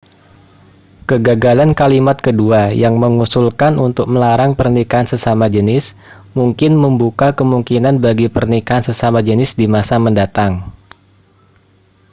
[1.09, 5.85] kegagalan kalimat kedua yang mengusulkan untuk melarang pernikahan sesama jenis
[6.37, 10.53] mungkin membuka kemungkinan bagi pernikahan sesama jenis di masa mendatang